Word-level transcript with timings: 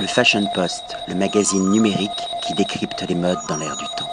Le 0.00 0.06
Fashion 0.06 0.46
Post, 0.54 0.96
le 1.08 1.16
magazine 1.16 1.72
numérique 1.72 2.10
qui 2.46 2.54
décrypte 2.54 3.04
les 3.08 3.16
modes 3.16 3.38
dans 3.48 3.56
l'air 3.56 3.76
du 3.76 3.84
temps. 3.96 4.08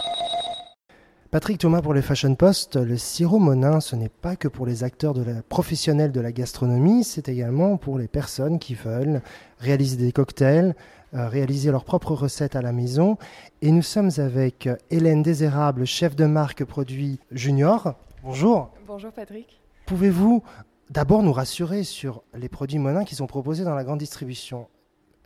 Patrick 1.30 1.58
Thomas 1.58 1.80
pour 1.80 1.94
le 1.94 2.00
Fashion 2.00 2.34
Post, 2.34 2.74
le 2.74 2.96
sirop 2.96 3.38
monin, 3.38 3.78
ce 3.78 3.94
n'est 3.94 4.08
pas 4.08 4.34
que 4.34 4.48
pour 4.48 4.66
les 4.66 4.82
acteurs 4.82 5.14
de 5.14 5.22
la, 5.22 5.42
professionnels 5.42 6.10
de 6.10 6.20
la 6.20 6.32
gastronomie, 6.32 7.04
c'est 7.04 7.28
également 7.28 7.76
pour 7.76 7.98
les 7.98 8.08
personnes 8.08 8.58
qui 8.58 8.74
veulent 8.74 9.22
réaliser 9.60 9.96
des 9.96 10.10
cocktails, 10.10 10.74
euh, 11.14 11.28
réaliser 11.28 11.70
leurs 11.70 11.84
propres 11.84 12.14
recettes 12.14 12.56
à 12.56 12.62
la 12.62 12.72
maison. 12.72 13.16
Et 13.62 13.70
nous 13.70 13.82
sommes 13.82 14.10
avec 14.18 14.68
Hélène 14.90 15.22
Désérable, 15.22 15.84
chef 15.84 16.16
de 16.16 16.24
marque 16.24 16.64
produit 16.64 17.20
junior. 17.30 17.94
Bonjour. 18.24 18.70
Bonjour 18.88 19.12
Patrick. 19.12 19.60
Pouvez-vous 19.86 20.42
d'abord 20.90 21.22
nous 21.22 21.32
rassurer 21.32 21.84
sur 21.84 22.24
les 22.34 22.48
produits 22.48 22.80
monins 22.80 23.04
qui 23.04 23.14
sont 23.14 23.28
proposés 23.28 23.62
dans 23.62 23.76
la 23.76 23.84
grande 23.84 24.00
distribution 24.00 24.66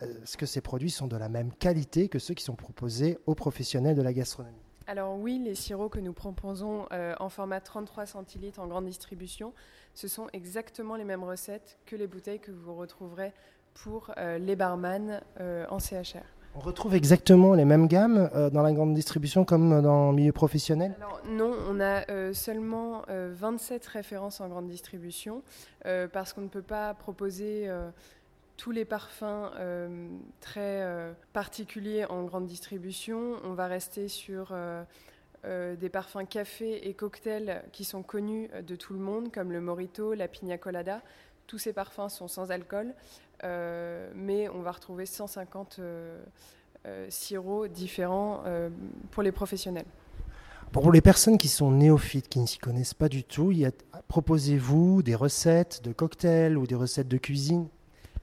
Est-ce 0.01 0.37
que 0.37 0.47
ces 0.47 0.61
produits 0.61 0.91
sont 0.91 1.07
de 1.07 1.17
la 1.17 1.29
même 1.29 1.53
qualité 1.53 2.09
que 2.09 2.19
ceux 2.19 2.35
qui 2.35 2.45
sont 2.45 2.57
proposés 2.57 3.19
aux 3.27 3.35
professionnels 3.35 3.97
de 3.97 4.03
la 4.03 4.13
gastronomie 4.13 4.63
alors 4.91 5.17
oui, 5.17 5.41
les 5.45 5.55
sirops 5.55 5.93
que 5.93 6.01
nous 6.01 6.13
proposons 6.13 6.87
euh, 6.91 7.15
en 7.21 7.29
format 7.29 7.61
33 7.61 8.07
centilitres 8.07 8.59
en 8.59 8.67
grande 8.67 8.87
distribution, 8.87 9.53
ce 9.95 10.09
sont 10.09 10.27
exactement 10.33 10.97
les 10.97 11.05
mêmes 11.05 11.23
recettes 11.23 11.79
que 11.87 11.95
les 11.95 12.09
bouteilles 12.09 12.41
que 12.41 12.51
vous 12.51 12.75
retrouverez 12.75 13.33
pour 13.73 14.11
euh, 14.19 14.39
les 14.39 14.57
barman 14.57 15.21
euh, 15.39 15.65
en 15.71 15.79
CHR. 15.79 16.25
On 16.57 16.59
retrouve 16.59 16.97
exactement 16.97 17.55
les 17.55 17.65
mêmes 17.65 17.87
gammes 17.87 18.29
dans 18.53 18.63
la 18.63 18.73
grande 18.73 18.93
distribution 18.93 19.45
comme 19.45 19.81
dans 19.81 20.11
le 20.11 20.17
milieu 20.17 20.33
professionnel? 20.33 20.97
Alors, 20.97 21.23
Non, 21.25 21.55
on 21.69 21.79
a 21.79 22.33
seulement 22.35 23.05
27 23.09 23.87
références 23.87 24.41
en 24.41 24.49
grande 24.49 24.67
distribution 24.67 25.45
parce 26.13 26.33
qu'on 26.33 26.41
ne 26.41 26.49
peut 26.49 26.61
pas 26.61 26.93
proposer 26.95 27.71
tous 28.61 28.73
les 28.73 28.85
parfums 28.85 29.49
euh, 29.57 30.07
très 30.41 30.83
euh, 30.83 31.15
particuliers 31.33 32.05
en 32.05 32.25
grande 32.25 32.45
distribution. 32.45 33.37
On 33.43 33.55
va 33.55 33.67
rester 33.67 34.07
sur 34.07 34.53
euh, 34.53 34.85
des 35.77 35.89
parfums 35.89 36.27
café 36.29 36.87
et 36.87 36.93
cocktails 36.93 37.65
qui 37.73 37.85
sont 37.85 38.03
connus 38.03 38.51
de 38.67 38.77
tout 38.77 38.93
le 38.93 38.99
monde, 38.99 39.33
comme 39.33 39.51
le 39.51 39.63
Morito, 39.63 40.13
la 40.13 40.29
Pina 40.29 40.59
Colada. 40.59 41.01
Tous 41.47 41.57
ces 41.57 41.73
parfums 41.73 42.11
sont 42.11 42.29
sans 42.29 42.51
alcool, 42.51 42.93
mais 43.43 44.51
on 44.51 44.61
va 44.61 44.73
retrouver 44.73 45.07
150 45.07 45.81
sirops 47.09 47.71
différents 47.71 48.45
pour 49.11 49.23
les 49.23 49.33
professionnels. 49.33 49.87
Pour 50.71 50.93
les 50.93 51.01
personnes 51.01 51.39
qui 51.39 51.49
sont 51.49 51.71
néophytes, 51.73 52.29
qui 52.29 52.39
ne 52.39 52.47
s'y 52.47 52.59
connaissent 52.59 52.95
pas 52.95 53.09
du 53.09 53.25
tout, 53.25 53.53
proposez-vous 54.07 55.03
des 55.03 55.15
recettes 55.15 55.83
de 55.83 55.93
cocktails 55.93 56.59
ou 56.59 56.67
des 56.67 56.77
recettes 56.77 57.09
de 57.09 57.17
cuisine? 57.17 57.67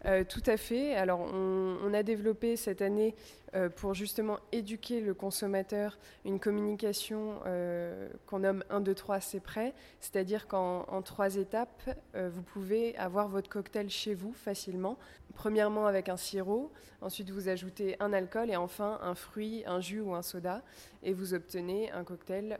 Euh, 0.05 0.23
tout 0.23 0.43
à 0.45 0.57
fait. 0.57 0.95
Alors, 0.95 1.19
on, 1.21 1.93
a 1.93 2.03
développé 2.03 2.55
cette 2.55 2.81
année, 2.81 3.15
euh, 3.55 3.69
pour 3.69 3.93
justement 3.93 4.37
éduquer 4.51 5.01
le 5.01 5.13
consommateur, 5.13 5.97
une 6.25 6.39
communication 6.39 7.39
euh, 7.45 8.09
qu'on 8.27 8.39
nomme 8.39 8.63
1, 8.69 8.81
2, 8.81 8.93
3, 8.93 9.19
c'est 9.19 9.39
prêt. 9.39 9.73
C'est-à-dire 9.99 10.47
qu'en 10.47 11.01
trois 11.01 11.35
étapes, 11.37 11.89
vous 12.13 12.41
pouvez 12.41 12.95
avoir 12.97 13.27
votre 13.27 13.49
cocktail 13.49 13.89
chez 13.89 14.13
vous 14.13 14.33
facilement. 14.33 14.97
Premièrement, 15.33 15.87
avec 15.87 16.09
un 16.09 16.17
sirop. 16.17 16.71
Ensuite, 17.01 17.29
vous 17.29 17.49
ajoutez 17.49 17.95
un 17.99 18.13
alcool 18.13 18.49
et 18.49 18.55
enfin 18.55 18.99
un 19.01 19.15
fruit, 19.15 19.63
un 19.65 19.81
jus 19.81 20.01
ou 20.01 20.13
un 20.13 20.21
soda. 20.21 20.63
Et 21.03 21.13
vous 21.13 21.33
obtenez 21.33 21.91
un 21.91 22.03
cocktail 22.03 22.57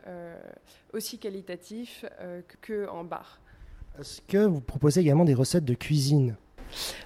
aussi 0.93 1.17
qualitatif 1.17 2.05
qu'en 2.65 3.03
bar. 3.03 3.41
Est-ce 3.99 4.21
que 4.21 4.45
vous 4.45 4.61
proposez 4.61 5.01
également 5.01 5.25
des 5.25 5.33
recettes 5.33 5.65
de 5.65 5.73
cuisine? 5.73 6.35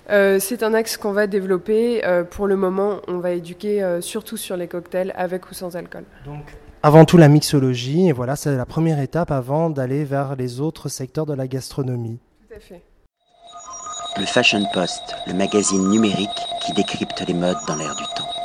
Euh, 0.10 0.40
c'est 0.40 0.64
un 0.64 0.74
axe 0.74 0.98
qu'on 0.98 1.14
va 1.14 1.28
développer. 1.28 2.06
Euh, 2.06 2.24
pour 2.24 2.48
le 2.48 2.56
moment, 2.56 3.02
on 3.08 3.20
va 3.20 3.32
éduquer 3.32 3.82
euh, 3.82 4.02
surtout 4.02 4.38
sur 4.38 4.58
les 4.58 4.68
cocktails 4.68 5.14
avec 5.16 5.50
ou 5.50 5.54
sans 5.54 5.76
alcool. 5.76 6.04
Donc, 6.26 6.56
avant 6.84 7.06
tout 7.06 7.18
la 7.18 7.28
mixologie, 7.28 8.10
et 8.10 8.12
voilà, 8.12 8.36
c'est 8.36 8.56
la 8.56 8.66
première 8.66 9.00
étape 9.00 9.32
avant 9.32 9.70
d'aller 9.70 10.04
vers 10.04 10.36
les 10.36 10.60
autres 10.60 10.90
secteurs 10.90 11.26
de 11.26 11.34
la 11.34 11.48
gastronomie. 11.48 12.20
Tout 12.50 12.56
à 12.56 12.60
fait. 12.60 12.82
Le 14.18 14.26
Fashion 14.26 14.64
Post, 14.74 15.16
le 15.28 15.34
magazine 15.34 15.88
numérique 15.90 16.30
qui 16.62 16.74
décrypte 16.74 17.24
les 17.26 17.34
modes 17.34 17.58
dans 17.68 17.76
l'air 17.76 17.96
du 17.96 18.04
temps. 18.16 18.41